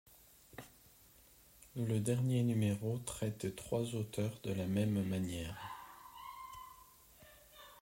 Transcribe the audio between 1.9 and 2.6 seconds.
dernier